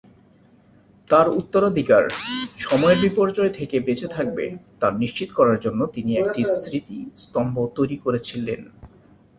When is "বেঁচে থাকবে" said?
3.79-4.45